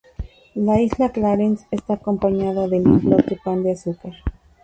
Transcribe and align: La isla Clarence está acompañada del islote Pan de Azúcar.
La 0.55 0.81
isla 0.81 1.09
Clarence 1.11 1.67
está 1.69 1.93
acompañada 1.93 2.67
del 2.67 2.87
islote 2.87 3.39
Pan 3.45 3.61
de 3.61 3.73
Azúcar. 3.73 4.13